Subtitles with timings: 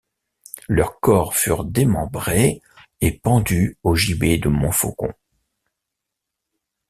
[0.67, 2.63] Leurs corps furent démembrés
[3.01, 5.13] et pendus au gibet de Montfaucon.